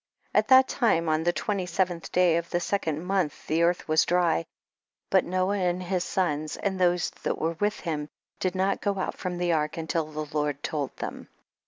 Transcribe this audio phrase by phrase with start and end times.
[0.33, 0.39] 39.
[0.39, 4.03] At that time, on the twenty seventh day of the second month, the earth was
[4.03, 4.43] dry,
[5.11, 8.09] but Noah and his sons, aixl those that were with him,
[8.39, 11.27] did not go out from the ark until the Lord told them.